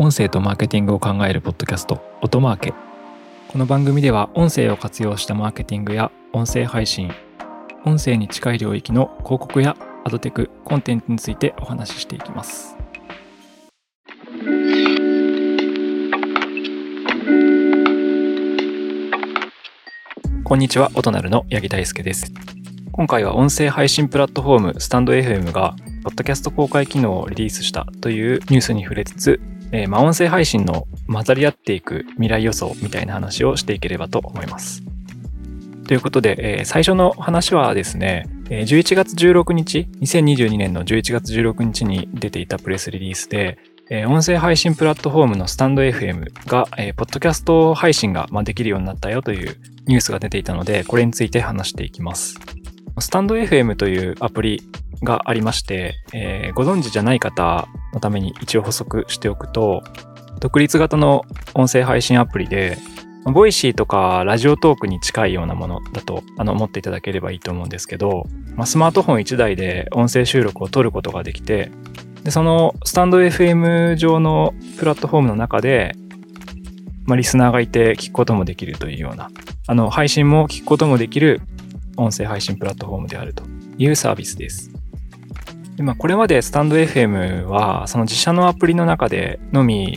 [0.00, 2.74] 音声とマーケティングを考えるポッドキャスト音マーケ。
[3.48, 7.10] この番組では音声を活用したマーケティングや音声配信
[7.84, 12.76] 音声に近い領域の広告やアドテクコンテンツについてお話ししていきます。
[20.44, 22.32] こんにちは音なるの八木大輔です。
[22.92, 29.40] 今回は音声配信プラットフォームスタンド FM がポッドキャスト公開機能をリリースしたというニュースに触れつつ、
[29.72, 34.82] えー、まあ、音声配信の混ざり合っていく未来予想みたいな話をしていければと思います。
[35.86, 43.58] ということで、えー、最初の話はですね、11月16日、2022年の11月16日に出ていたプレスリリースで、
[43.90, 52.38] え音声配信プラットフォームのスタンド FM が、えー、ポッドキャスト配信が、まあ、できるようになったよというニュースが出ていたので、これについて話していきます。
[53.00, 54.62] スタンド FM というアプリ
[55.02, 59.82] がありまして、えー、ご存知じゃない方のために一応補足しておくと、
[60.40, 61.24] 独立型の
[61.54, 62.78] 音声配信アプリで、
[63.24, 71.70] Voicy とかラジオトークに近いようなものだとあの思っていただければいいと思うんですけど、まあ、スマートフォン1台で音声収録を取ることができて、
[72.24, 75.94] でそのスタンド FM 上のプラットフォームの中で、
[77.04, 79.30] まあ、リスナーがいて聞くこともできるというような、
[79.66, 81.42] あの配信も聞くこともできる
[81.96, 83.44] 音声配信プラットフォームであると
[83.76, 84.77] いうサービスです。
[85.78, 89.96] でまあ、これまでスタンド FM はその自社のアプリの中でのみ、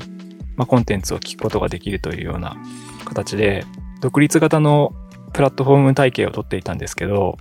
[0.55, 2.55] まあ、コンテンツを聞くことができるというような
[3.03, 3.65] 形で
[3.99, 4.93] 独立型の
[5.33, 7.35] プラットフォーム体系をとっていたんですけど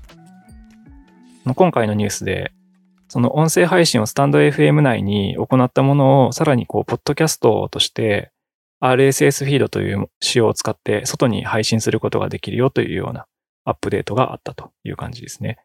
[1.55, 2.51] 今回のニュースで
[3.09, 8.33] その音声配信をスタンド FM 内に行ったものをさらにこうポッドキャストとして
[8.81, 13.27] RSS フィードという仕様を使って外に配信することができるよというような
[13.67, 15.59] アップデートがあったという感じですね。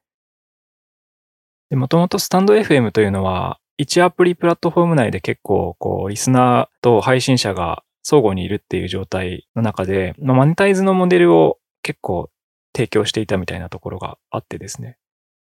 [1.70, 12.30] でもともとスタンド FM というのは、1アプリプラットフォーム内で結構、こう、リスナーと配信者が相互にいるっていう状態の中で、まあ、マネタイズのモデルを結構
[12.76, 14.98] 提供していたみたいなところがあってですね。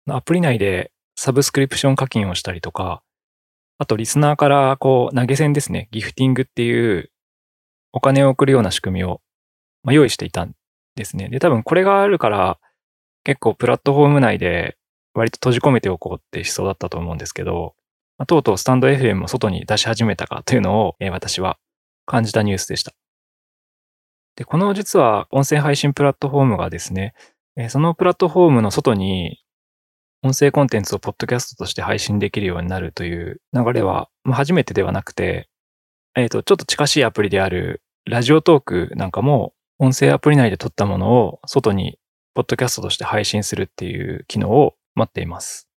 [0.09, 3.03] アプリ内でサブスクリプション課金をしたりとか、
[3.79, 7.11] あとリスナーからこう投げ銭ですね、ギフティングっていう
[7.93, 9.21] お金を送るような仕組みを、
[9.83, 10.55] まあ、用意していたん
[10.97, 11.29] ですね。
[11.29, 12.59] で、多分これがあるから
[13.25, 14.77] 結構プラットフォーム内で
[15.15, 17.75] 割と閉じ込めておこうってしそうだったと思うんですけど、
[18.19, 21.59] まあ、とうとうスタンド FM も外に出し始めたかというのを、えー、私は
[22.07, 22.93] 感じたニュースでした。
[24.37, 27.15] で、この実は音声配信プラットフォームがですね、
[27.57, 29.41] えー、そのプラットフォームの外に
[30.23, 35.49] 音声コンテンツをポッドキャストとして配信できるようになるという流れは、まあ、初めてではなくて、
[36.17, 41.99] えっ、ー、と、ちょっと近しいアプリであるラジオトークなんかも音声アプリ内で撮ったものを外に
[42.35, 45.69] ポッドキャストとして配信するっていう機能を待っています。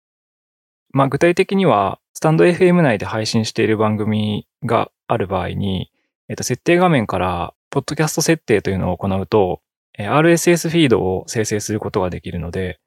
[0.90, 5.90] まあ具体的には、スタンド FM 内で配信している番組がある場合に、
[6.28, 9.60] えっと、設定画面から、ポッドキャスト設定というのを行うと、
[9.98, 12.80] RSS フィードを生成することができるので、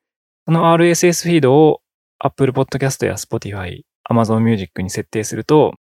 [0.45, 1.81] その RSS フィードを
[2.19, 5.75] Apple Podcast や Spotify、Amazon Music に設定すると、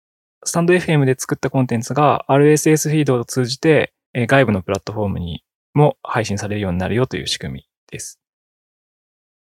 [0.45, 8.24] スタンド FM で作ったコンテンツが RSS フィードを通じて外部のプラットフォームにも配信されるようになるよという仕組みです。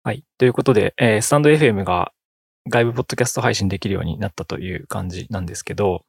[0.02, 0.24] はい。
[0.38, 2.12] ということで、えー、スタンド FM が
[2.70, 6.06] 外部ポッドキャスト配信できるようになったという感じなんですけど、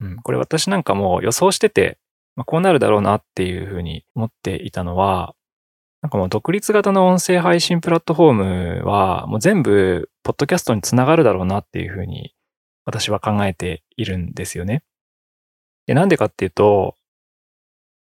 [0.00, 1.98] うん、これ私なんかも予想してて、
[2.34, 5.34] まあ、こうなるだろうなっていうふうに思っていたのは、
[6.00, 12.34] なんかもう独立型の音声配信プラットフォームはもう全部ポッドキャストにつながるだろうなっていうふうに
[12.86, 14.82] 私は考えているんですよね。
[15.86, 16.96] でなんでかっていうと、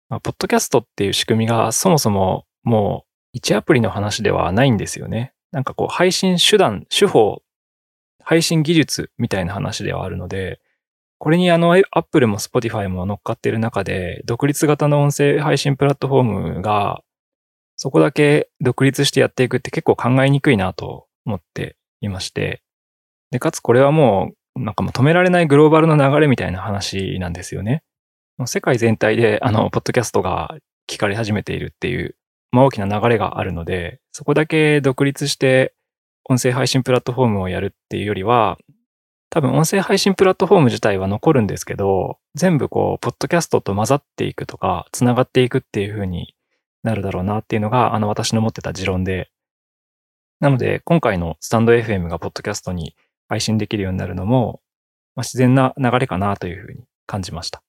[0.10, 5.34] まあ、ポッドキャストっていう仕組みがそもそももう1アプリの話ではないんですよね。
[5.52, 7.42] なんかこう配信手段、手法、
[8.24, 10.60] 配信技術みたいな話ではあるので、
[11.20, 17.02] これにあの Apple も Spotify も乗っかってる中で、独立型の音声配信プラットフォームが、
[17.76, 22.62] そこだけ独立してやっていくって結構考えにくいなと思っていまして、
[23.32, 27.84] で、かつこれはもう、なんかもう止められないグローバルの流れみたいな話なんですよね。
[28.46, 30.56] 世界全体であの、ポッドキャストが
[30.90, 32.16] 聞かれ始めているっていう
[32.54, 35.74] まあ、大きな流れがあるので、そこだけ独立して
[36.30, 38.60] 音声配信プラットフォームをやるっていうよりは、
[39.32, 46.36] 多分音声配信プラットフォーム自体は残るんですけど、全部こう、ポッドキャストと混ざっていくとか、繋がっていくっていう風に
[46.84, 49.32] なるだろうなっていうのが、あの私の持ってた持論で。
[50.40, 52.96] なので、今回のスタンド FM がポッドキャストに
[53.28, 54.62] 配信できるようになるのも、
[55.16, 57.64] まあ、自然な流れかなという風に感じました。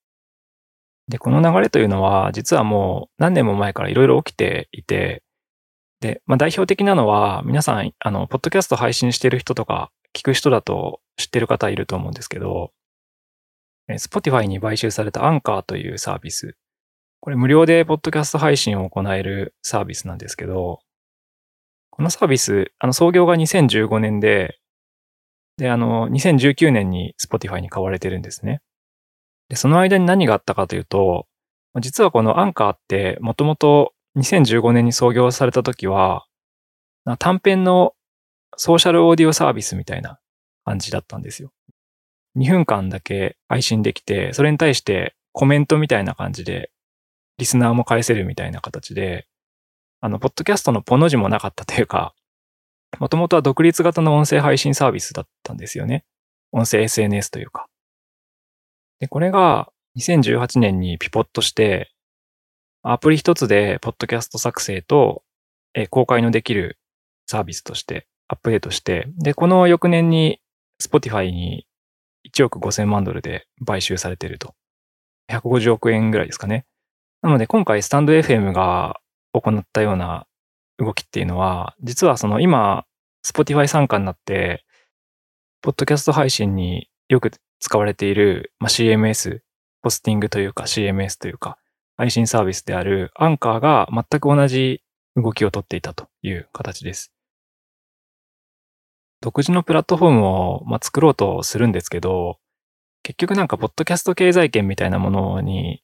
[1.08, 5.22] で、この流れというのは、実はもう何年も前からいろいろ起きていて、
[6.00, 12.72] で、まあ代表的なのは、皆さん、あの、ポッドキャスト配信してる人とか、聞く人だと知ってる方いると思うんですけど、
[13.90, 16.56] Spotify に買収されたアンカーというサービス。
[17.20, 20.80] これ無料でポッドキャスト配信を行えるサービスなんですけど、
[21.90, 24.58] このサービス、あの創業が2015年で、
[25.56, 28.60] で、あの、2019年に Spotify に買われてるんですね。
[29.48, 31.26] で、その間に何があったかというと、
[31.80, 36.24] 実はこのアンカーってもともと2015年に創業された時は、
[37.18, 37.94] 短編の
[38.56, 40.18] ソーシャルオーディオサービスみたいな
[40.64, 41.50] 感じだったんですよ。
[42.36, 46.70] 2分間だけ配信できて、それに対してコメントみたいな感じで、
[47.38, 49.26] リスナーも返せるみたいな形で、
[50.00, 52.14] あの、ポッドキャストのポの字もなかったというか、
[53.00, 56.04] もともとは独立型の音声配信サービスだったんですよね。
[56.52, 57.66] 音声 SNS というか。
[59.04, 59.68] で、これが
[59.98, 61.92] 2018年にピポットして、
[62.82, 65.22] アプリ一つでポッドキャスト作成と、
[65.74, 66.78] え公開のできる
[67.26, 70.40] サービスとしてアップデートして、で、この翌年に
[70.82, 71.66] Spotify に
[72.32, 74.54] 1億5000万ドルで買収されていると。
[75.30, 76.64] 150億円ぐらいですかね。
[77.20, 79.00] なので今回スタンド FM が
[79.34, 80.26] 行ったような
[80.78, 82.86] 動きっていうのは、実はその今、
[83.22, 84.64] Spotify 参加になって、
[85.60, 87.32] ポッドキャスト配信によく
[87.64, 89.40] 使われている、まあ、CMS、
[89.80, 91.56] ポスティングというか CMS というか、
[91.96, 94.82] 配信サービスであるアンカーが全く同じ
[95.16, 97.10] 動きをとっていたという形です。
[99.22, 102.36] 独自のプラットフォームを、まあ、作ろうとするんですけど、
[103.02, 105.82] 結局なんか、ポッドキャスト経済圏みたいなものに、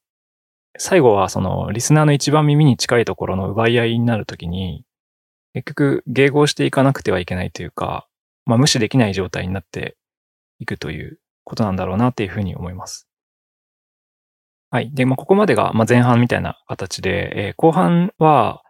[0.77, 4.85] 最後はその、リスナーの一番耳に近いところの奪い合いになるときに、
[5.55, 8.07] 結局、迎合していかなくてはいけないというか、
[8.45, 9.97] まあ、無視できない状態になって
[10.59, 11.19] いくという
[11.51, 13.09] ことなんだろうなっていうふうに思います。
[14.71, 14.95] はい。
[14.95, 18.63] で、まあ、ここまでが、ま、前半みたいな形で、えー、後半は、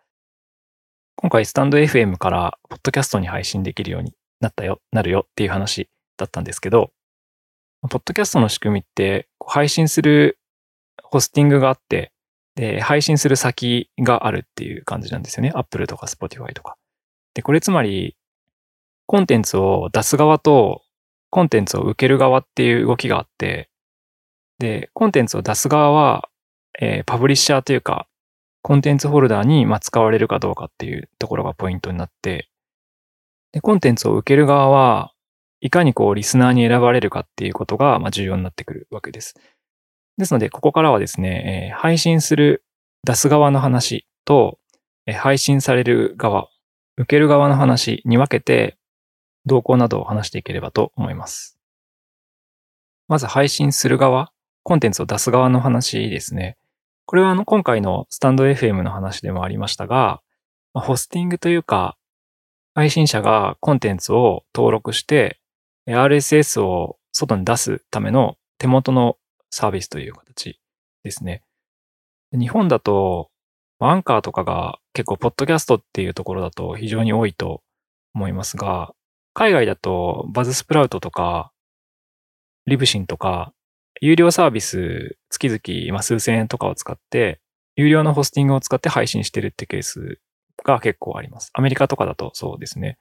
[1.17, 6.91] 今回スタンド FM からポッドキャストに配信できるようになったよ、なるよっていう話だったんですけど、
[7.83, 10.39] ポッドキャストの仕組みって、配信する
[11.03, 12.13] ホスティングがあって、
[12.55, 15.53] で、配信する先があるっていう感じなんですよね。
[15.55, 16.77] Apple とか Spotify とか。
[17.35, 18.17] で、これつまり、
[19.05, 20.83] コンテンツを出す側と、
[21.31, 23.71] コンテンツを受ける側っていう動きがあって、
[24.59, 26.29] で、コンテンツを出す側は、
[26.81, 28.07] えー、パブリッシャーというか、
[28.63, 32.49] コンテンツホルダーに、まあ、使われるかどうかっていうところがポイントになって、
[33.53, 35.13] で、コンテンツを受ける側は、
[35.61, 39.35] いかにこう、リスナーに選ばれるかっていうことが、まあ、重要になってくるわけです。
[40.19, 42.65] ですので、ここからはですね、えー、配信する
[43.05, 44.59] 出す側の話と、
[45.07, 46.49] えー、配信される側、
[46.97, 48.77] 受ける側の話に分けて、
[49.47, 51.59] 動向などを話していければと思います。
[53.09, 54.33] まず配信する側、
[54.63, 56.57] コンテンツを出す側の話ですね。
[57.07, 60.23] これはあの今回のスタンド FM の話でもありましたが、
[60.75, 61.97] ホスティングというか、
[62.75, 65.41] 配信者がコンテンツを登録して、
[65.87, 69.17] RSS を外に出すための手元の
[69.51, 70.61] サービスという形
[71.03, 71.43] ですね。
[72.33, 73.31] 日本だと、
[73.81, 77.63] アンカーとかが結構、ポッドキャストっていうところだと非常に多いと
[78.15, 78.95] 思いますが、
[79.41, 81.51] 海外だとバズスプラウトとか、
[82.67, 83.55] リブシンとか、
[84.03, 87.41] 有料サービス月々、ま、数千円とかを使って、
[87.75, 90.19] 有料のホスティングを使って配信してるってケース
[90.63, 91.53] が結構あります。
[91.55, 92.99] アメリカとかだとそうですね。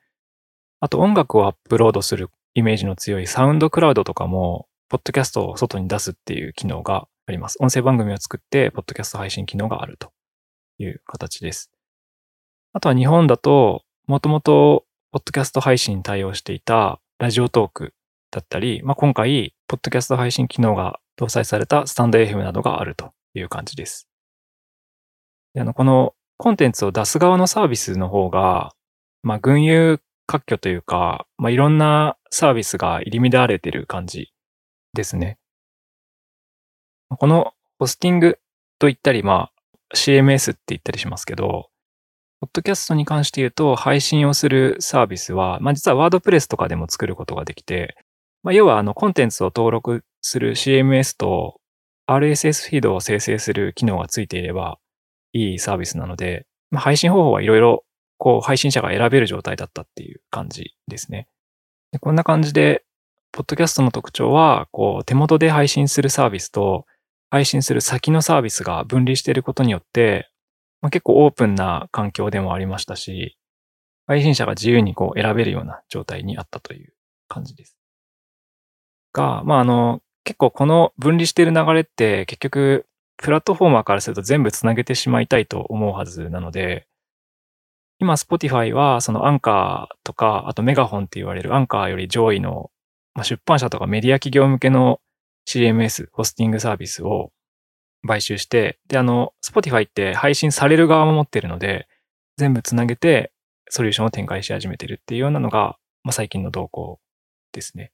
[0.80, 7.58] あと音楽をアップロードするイメージの強いサウンドクラウドとかも、ポッドキャストを外に出すっていう機能があります。
[7.60, 10.13] 音声番組を作って、ポッドキャスト配信機能があると
[10.77, 11.69] いう形です。
[12.72, 17.94] あとは日本だと、もともと、ポッドキャスト配信に対応していたラジオトーク
[18.30, 24.08] だったり、まあ、今回、ポッドキャスト配信機能が搭載されたスタンド FM などがあるという感じです。
[25.56, 28.75] であのこのコンテンツを出す側のサービスの方が、
[29.24, 34.32] まあ、群雄割拠というか、まあ、いろんなサービスが入り乱れてる感じ
[34.94, 35.39] ですね。
[37.10, 38.38] このホスティング
[38.78, 41.72] と言ったり、まあ、CMS って言ったりしますけど、
[42.41, 47.98] ポッドキャストに関して言うと、配信をするサービスは、まあ、実はワードプレスとかでも作ることができて、
[48.43, 51.60] まあ、要はあのコンテンツを登録する CMS と
[52.08, 54.79] RSS フィードを生成する機能がついていれば、
[55.34, 57.84] いいサービスなので、まあ、配信方法はいろいろ
[58.17, 61.27] こう配信者が選べる状態だったっていう感じですね。
[61.91, 62.84] でこんな感じで、
[63.34, 66.86] ポッドキャストの特徴は、こう手元で配信するサービスと
[67.29, 70.28] 配信する先のサービスが分離していることによって、
[70.81, 73.38] まあ、結構オープンな環境でもありましたし、
[74.07, 76.93] 配信者が自由にこう選べるような状態にあったという
[77.27, 77.77] 感じです。
[79.13, 82.86] が、まああの、結構この分離している流れって結局
[83.17, 86.88] プラットフォーマーからすると全部つなげてしまいたいと思うはずなので、
[88.00, 92.71] 今 Spotify はそのアンカーとか、あとメガホンって言われるアンカーより上位の、
[93.13, 95.01] まあ、出版社とかメディア企業向けの
[95.48, 97.31] CMS、ホスティングサービスを
[98.08, 101.88] 買収して、で、あの、Spotify って配信される側も持ってるので、
[102.38, 103.32] 全部つなげて
[103.70, 107.00] ソリューションを展開し始めてるっていうようなのが、まあ、最近の動向
[107.51, 107.91] ですね。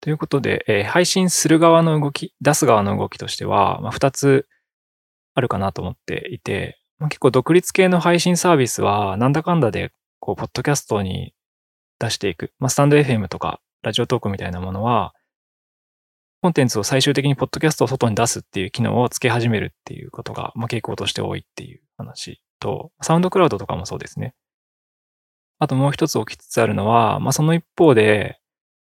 [0.00, 4.46] ということで、えー、配信する側の動き、出す側の動きとしては、まあ、2つ
[5.34, 11.34] あるかなと思っていて、まあ、結構独立系の配信サービスは、なんだかんだで、こう、ポッドキャストに
[11.98, 12.52] 出していく。
[12.58, 15.14] まあ、スタンド FM とか、ラジオトークみたいなものは、
[16.44, 24.34] コンテンツを最終的にポッドキャストを外に出すっていう機能を付け始めるっていうことが、まあ、傾向として多いっていう話と、サウンドクラウドとかもそうですね。
[25.58, 28.38] あともう一つ起きつつあるのは、まあ、その一方で、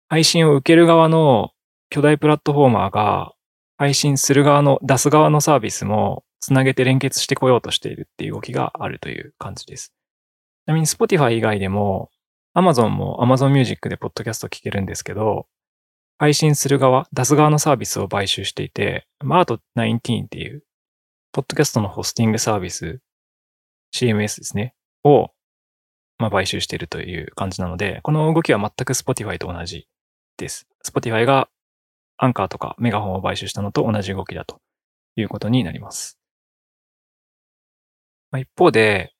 [0.08, 1.52] 配信を受ける側の
[1.88, 3.32] 巨大プラットフォーマーが、
[3.76, 9.92] 配信する側の、出す側のサービスもつなげて連結してこようとしているっていう動きがあるという感じです。
[10.64, 12.10] ちなみに Spotify 以外でも、
[12.56, 15.46] Amazon も Amazon Music でポッドキャスト聞けるんですけど、
[16.22, 20.62] 配信する側、出す側のサービスを買収していて、マート19っていう、
[21.32, 23.00] ポッドキャストのホスティングサービス、
[23.92, 25.30] CMS ですね、を、
[26.18, 29.88] まあ、買収しているという感じなので、この動きは全く Spotify と同じ
[30.36, 30.68] です。
[30.86, 31.48] Spotify が
[32.18, 34.60] アンカーとかメガホンを買収したのと同じ動きだと
[35.16, 36.20] いうことになります。
[38.30, 39.12] まあ、一方で、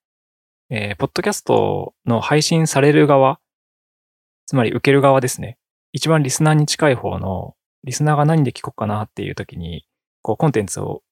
[0.70, 3.40] えー、ポッドキャストの配信される側、
[4.46, 5.58] つまり受ける側ですね。
[5.92, 9.86] 一番リスナーに近い方の、リスナーが何で聞こうかなっていう時に、
[10.22, 11.02] こうコンテンツを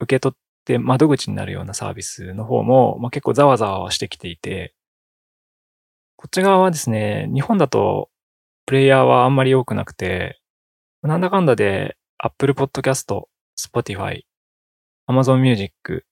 [0.00, 4.74] 受け取って窓口になるようなサービスの方も、まあ、結構ざわざわしてきていて、
[6.16, 8.10] こっち側はですね、日本だと
[8.66, 10.40] プレイヤーはあんまり多くなくて、
[11.02, 13.22] なんだかんだで Apple Podcast、
[13.58, 14.22] Spotify、
[15.08, 16.04] Amazon Music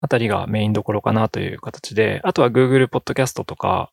[0.00, 3.90] あたりがメインどころかなという形で、あとは Google Podcast とか、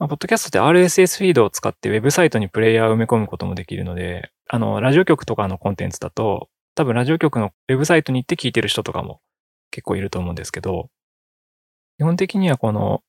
[0.00, 9.20] まあ、ポッドキャストって RSS フィードを使ってウェブサイトにプレイヤーを埋め込むこともできるので、あの、ラジオ局とかのコンテンツだと、多分ラジオ局のウェブサイトに行って聞いてる人とかも
[9.70, 10.88] 結構いると思うんですけど、
[11.98, 13.02] 基本的にはこの、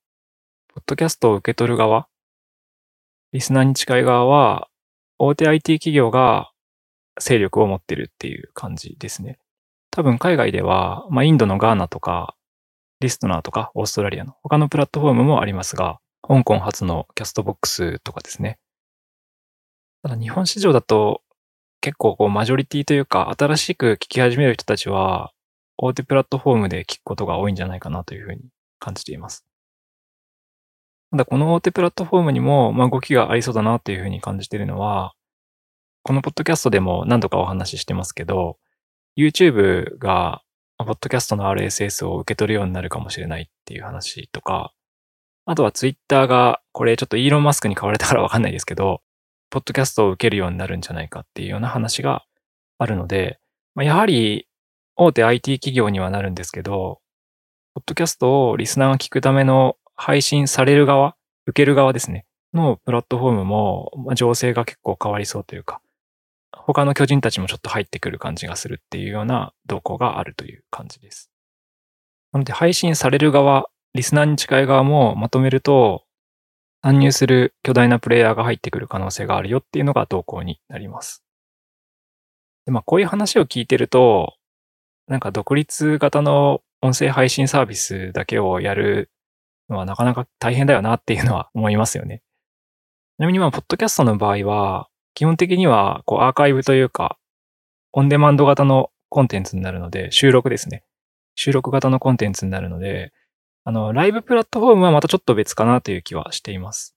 [0.73, 2.09] ポッドキャストを受け取る側、
[3.31, 4.67] リスナーに近い側は、
[5.17, 6.51] 大手 IT 企業が
[7.17, 9.39] 勢力を持ってるっていう感じですね。
[9.91, 12.35] 多分海外では、まあ、インドのガーナとか、
[12.99, 18.59] リストナーとか、オーストラリアの他のプラットフォームもありますが、香港発のキャストボックスとかですね。
[20.03, 21.21] ただ日本市場だと
[21.81, 25.31] 結構こうマジョリティというか新しく聞き始める人たちは
[25.77, 28.41] 大手プラットフォームで聞くことが多いんじゃないかなというふうに
[28.79, 29.45] 感じています。
[31.11, 35.13] ただこの大手プラットフォームにもまあ動きがありそうだなというふうに感じているのは、
[36.03, 38.57] このポッドキャストでも何度かお話ししてますけど、
[39.17, 40.41] YouTube が
[40.77, 44.73] ポッドキャストの RSS を受け取るようになるかもしれないっていう話とか、
[45.51, 49.01] あとはツイッターが、これちょっとイーロン・マスクに買われたからわかんないですけど、
[49.49, 52.23] ポッドキャストを受けるようになるんじゃないかっていうような話が
[52.77, 53.37] あるので、
[53.75, 54.47] まあ、やはり
[54.95, 57.01] 大手 IT 企業にはなるんですけど、
[57.73, 65.81] ポッドキャストをリスナーが聞くための配信される側、受ける側ですね、のプラットフォームも、まあ、情勢が結構変わりそうというか、
[66.53, 71.29] 他の巨人たちもちょっと入ってくる感じがするっていうような動向があるという感じです。
[72.31, 76.03] なので配信される側リスナーに近い側もまとめると、
[76.81, 81.23] 参入する巨大なプレイヤーが入ってくる可能性があるよっていうのが動向になります。
[82.65, 84.35] で、まあこういう話を聞いてると、
[85.07, 89.11] なんか独立型の音声配信サービスだけをやる
[89.69, 92.21] のはなかなか大変だよなっていうのは思いますよね。
[93.17, 97.17] ちなみにまあ、ポッドキャストの場合は、基本的にはこうアーカイブというか、
[97.91, 100.83] オンデマンド型のコンテンツになるので、収録ですね。
[101.35, 103.11] 収録型のコンテンツになるので、
[103.63, 106.95] あの、ライブプラットフォームはまたちょっと別かなという気はしています。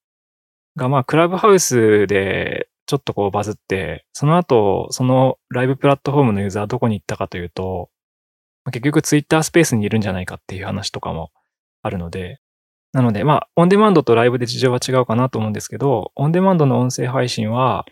[0.76, 7.90] が、まあ、クラブハウスでちょっとこうバズって、その後、そのライブプラットフォームのユーザーはどこに行ったかというと、
[8.66, 11.30] 結局ツイッタースペースにいるんじゃないかっていう話とかも
[11.82, 12.40] あるので、
[12.92, 17.84] なので、まあ、オンデマンドとライブで事情は違うかなと思うんですけど、オンデマンドの音声配信は、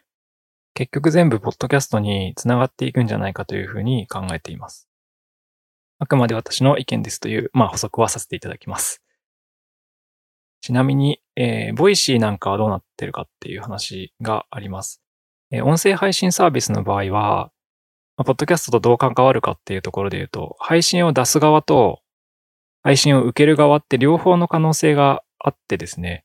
[0.74, 4.88] 結局全部ポッドキャストにつながっていくんじゃないかというふうに考えています。
[6.02, 9.00] あくまで私の意見ですという、まあ、補足はさせていただきます。
[10.60, 15.00] ちなみに、えー、 Voicy なんかはどうなってるかっていう話があります。
[15.52, 17.52] えー、音声配信サービスの場合は、
[18.16, 22.00] まあ、ポッドキャストとどう関わるかっていうところで言うと、配信を出す側と
[22.82, 26.24] 配信を受ける側って両方の可能性があってですね、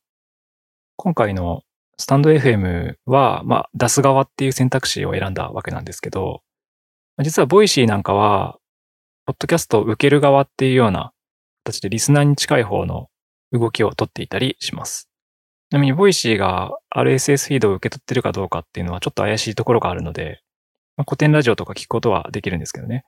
[0.95, 1.61] 今回の
[1.99, 6.41] スタンド FM は、まあ、出す側っていう選択肢を選んだわけなんですけど、
[7.23, 8.57] 実は Voicy なんかは、
[9.27, 11.11] ポッドキャストを受ける側っていうような
[11.65, 13.09] 形でリスナーに近い方の
[13.51, 15.09] 動きをとっていたりします。
[15.69, 20.39] ちなみに、 Voicy が RSS フィードを受け取ってるかどうかっていうのはちょっと怪しいところがあるので、
[20.95, 23.03] まあ、コテンラジオとか聞くことはできるんですけどね。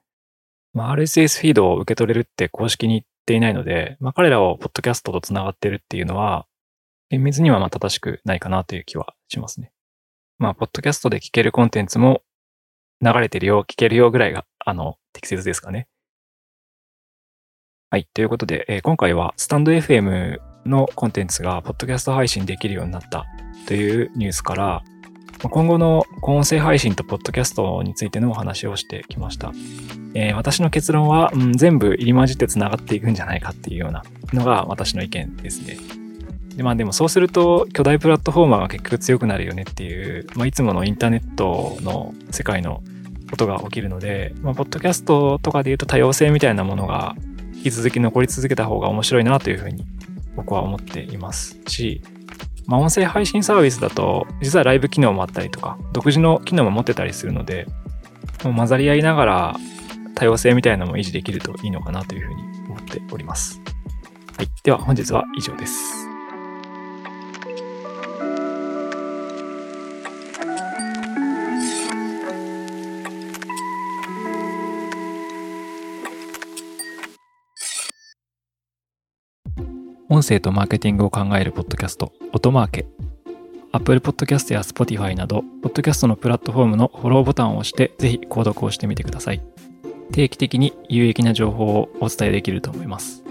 [0.74, 6.48] まあ、RSS フィードを受け取れるって公式に言っていないので、まあ、彼らをポッドキャストと繋がってるっていうのは、
[7.10, 9.72] 厳密にはまあ正しくないかなという気はしますね。
[10.38, 12.24] まあ、ポッドキャストで聞けるコンテンツも
[13.02, 15.88] 流れてるよ、聞けるよぐらいが、あの、適切ですかね。
[17.92, 18.08] はい。
[18.14, 23.26] ということで、えー、今回はスタンド FM のコンテンツがポッドキャスト配信できるようになった
[23.66, 24.84] というニュースから、
[25.42, 29.52] 今後の音声配信とポッドキャストについてのお話をしてきました。
[30.14, 34.04] えー、私の結論は、うん、全部入り混じって繋がっていくんじゃないかっていうような
[34.34, 35.80] のが私の意見ですね。
[36.58, 42.84] でまあでもそうすると巨大プラットフォーマーが結局強くなるよねっていう、まあ、いつものインターネットの世界の
[43.32, 47.16] ことが起きるので、まあ、ポッドキャストとかで言うと多様性みたいなものが
[47.60, 49.86] 引き続き残り続けた方が面白いなというふうに
[50.36, 52.02] 僕は思っていますし、
[52.66, 57.68] まあ、音声配信サービスだと、実はライブ機能もあったりとか、独自の機能も持ってたりするので、
[58.46, 59.56] もう混ざり合いながら
[60.16, 63.60] 多様性みたいなのも維持できるといいのかなというふうに思っております。
[64.38, 64.48] はい。
[64.64, 65.99] では本日は以上です。
[80.20, 82.86] 音声とマーケティングを考えるポッドキャスト、音マーケ。
[83.72, 89.42] Apple Podcast や Spotify など、ポッドキャストのプラットフォームのフォローボタンを押して、ぜひ購読をしてみてください。
[90.12, 93.24] 定期的に有益な情報をお伝えできると思います。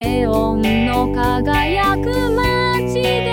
[0.00, 3.32] エオンの輝く街で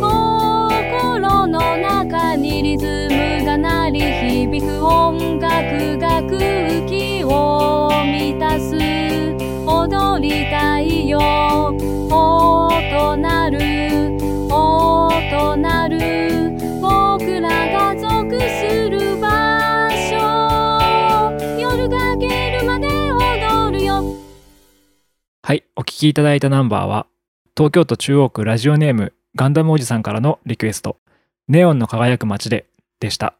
[0.00, 5.01] 心の中にリズムが鳴り響く
[25.82, 27.08] お聴きいただいたナンバーは
[27.56, 30.98] 東京都中央区ラジオネームガンダムおじさんからのリクエスト
[31.48, 32.66] ネオンの輝く街で
[33.00, 33.34] でした。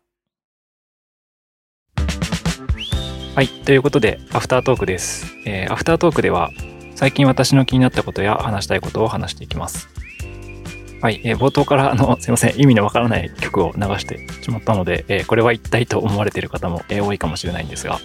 [3.36, 3.46] はい。
[3.46, 5.36] ということで、アフタートークです。
[5.46, 6.50] えー、アフタートークでは、
[6.96, 9.88] 最近私の気になったことや話したいことを話していきます。
[11.00, 11.20] はい。
[11.22, 12.60] えー、冒頭から、あの、すいません。
[12.60, 18.00] 意味のわからない曲を流してしまったので、えー、これは一体と思われている方も、え、多いかもしれないんですが、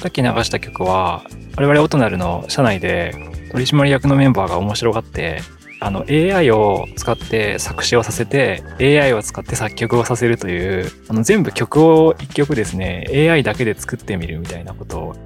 [0.00, 1.22] さっき流した曲は、
[1.56, 3.14] 我々オトナルの社内で
[3.54, 5.40] 取締役のメンバーが面白がって、
[5.78, 15.16] あの AI を使って作詞をさせて AI を使って作曲をさせるというあの全部曲を一曲ですね AI だけで作ってみるみたいなことを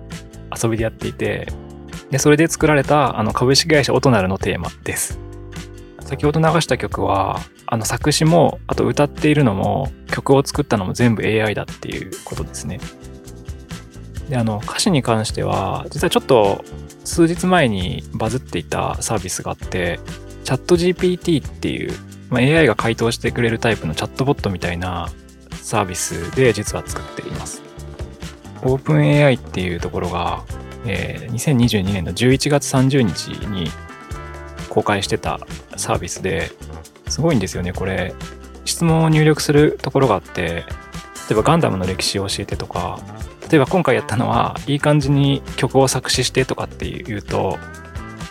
[0.60, 1.46] 遊びでやっていて
[2.10, 5.18] でそれで作られたあの株式会社オトナルのテーマです。
[6.00, 12.80] 先ほど流した曲はあの作詞もあと歌っているのも曲を作ったのも全部 AI だっていうことですね。
[14.28, 16.64] であの歌詞に関しては実はちょっと
[17.08, 19.98] 数日前にバズっていたサービスがあって
[20.44, 21.92] チャット GPT っていう、
[22.28, 25.08] まあ、AI が回答してくれるタイプのチャットボットみたいな
[25.50, 27.62] サービスで実は作っています。
[28.62, 30.44] OpenAI っていうところが、
[30.84, 33.70] えー、2022年の11月30日に
[34.68, 35.40] 公開してた
[35.76, 36.50] サービスで
[37.08, 38.14] すごいんですよね、これ。
[38.64, 40.64] 質問を入力するところがあって、例
[41.32, 43.00] えばガンダムの歴史を教えてとか、
[43.50, 47.58] 例えば今回やったのは、いい感じに曲を作詞してとかっていうと、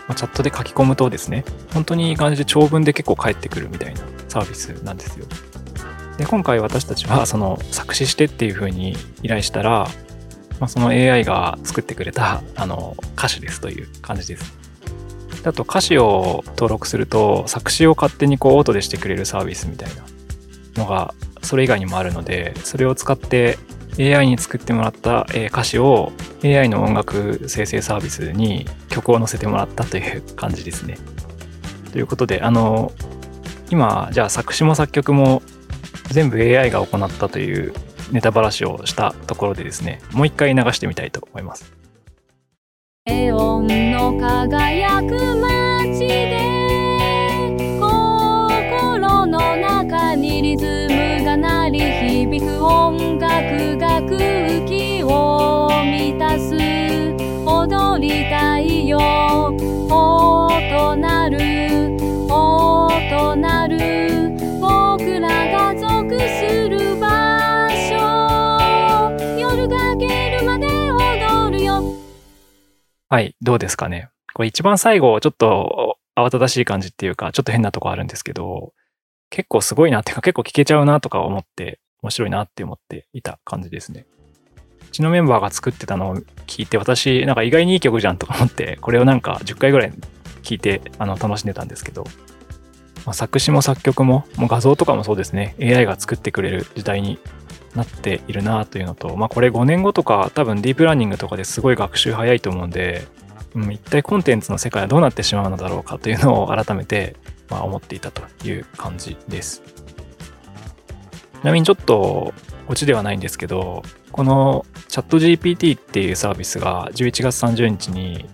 [0.07, 5.25] まあ、チャットで書き込むとですね、本当にいい感じで長文で結構返ってくるみたいなサービスなんですよ。
[6.17, 9.87] で、今回私たちはその作詞してっていう風に依頼したら、
[10.59, 14.57] まあ、その AI が作ってくれたあの歌詞ですという感じです。
[15.45, 20.03] あと歌詞を登録すると作詞を勝手にこうオートでしてくれるサービスみたいな
[20.83, 23.57] のがそれ以外にもあるのでそれを使って
[23.99, 26.11] AI に作ってもらった、え歌詞を
[26.43, 30.97] AI の音楽生成サービスに曲を載せてもらったという感じですね。
[31.91, 32.91] ということで、あの、
[33.69, 35.41] 今、じゃあ作詞も作曲も
[36.09, 37.73] 全部 AI が行ったという
[38.11, 41.73] ネタばらしをしたところでですね、もう一回流してみたいと思います。
[43.09, 46.57] エオンの輝く街で
[47.79, 53.16] 心の中にリズムが鳴り響く音楽
[53.77, 56.55] が空気を満たす。
[57.45, 58.97] 踊りたいよ。
[58.97, 61.37] 音なる。
[62.27, 64.31] 音なる。
[64.59, 69.39] 僕らが属する場所。
[69.39, 71.83] 夜が明けるまで踊るよ。
[73.09, 74.09] はい、どうですかね。
[74.33, 78.73] これ一番最後、ちょっと慌ただしい感じっていうか、ちょっと変なとこあるんですけど、
[79.29, 84.05] 結構すごいなっていうか、結構聞けちゃうなとか思って、面白いなって思っていた感じですね。
[84.87, 86.15] うちのメンバーが作ってたのを
[86.47, 89.93] 聞いて、私、なんか意外にいい曲じゃんとか思って、これをなんか10回ぐらい
[90.43, 92.05] 聞いて、あの、楽しんでたんですけど、
[93.05, 97.19] まあ、作詞も作曲も、もう画像とかもそうですね、AI が作ってくれる時代に
[97.75, 103.07] なっているなというのと、まあこれ5年後とか多分ディープラーニングとかですごい学習早いと思うんで、
[103.55, 107.15] うん、一体コンテンツの世界はどうなってしまうのだろうかというのを改めて、
[107.49, 109.76] まあ、思っていたという感じです。
[111.41, 112.33] ちなみにちょっと
[112.67, 118.27] オチではないんですけど、このチャット GPT っていうサービスが11月30日に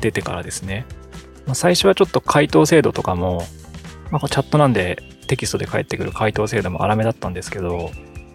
[0.00, 0.86] 出てからですね、
[1.54, 3.42] 最初はちょっと回答精度とかも、
[4.10, 7.90] まあ、チャットなんでテキストで返ってくる回答精度も荒めだったんですけど、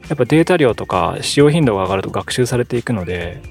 [0.08, 3.42] やっぱデータ量とか使用頻度が上がると学習されていくので、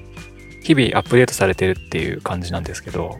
[0.63, 3.19] 日々アップデートされてるっていう感じなんですけど、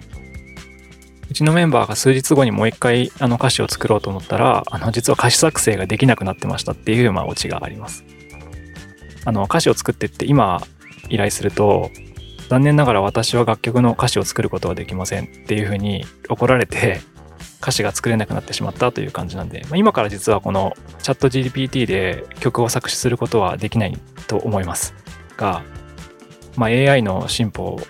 [1.30, 8.04] うちのメンバーが数日後にもう一回あの歌詞を作ろうと思ったら、あの実は歌詞作成ができなくなってましたっていうまあオチがあります。
[9.26, 10.62] あの歌詞を作ってって今
[11.10, 11.90] 依頼すると、
[12.50, 17.02] 残念ながら私は楽曲の歌詞を作ることはできませんっていうふうに怒られて、
[17.62, 24.94] 歌詞が作れなくなってしまったという感じなんで、まあ、今から実はこのチャット GPT で曲を作詞することはできないと思います
[25.36, 25.64] が、
[26.58, 27.82] まあ、AI の進歩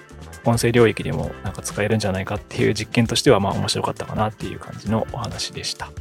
[0.45, 5.91] 音声領域でもなんか使えるんじゃないかっていう実験としてはまあ面白かったかなっていう感じのお話でした。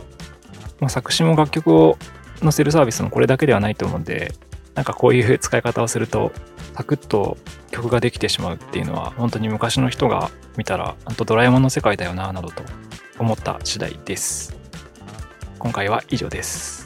[0.81, 1.99] まあ、作詞も楽曲を
[2.41, 4.35] 載せるサービスもこれだけではないと思うんで、
[4.75, 6.33] なんかこういう使い方をすると、
[6.75, 7.37] サクッと
[7.71, 12.63] 曲ができてしまうっていうのは、本当に昔の人が見たら、本当ドラえもんの世界だよな、などと
[13.19, 14.57] 思った次第です。
[15.59, 16.84] 今回は以上です。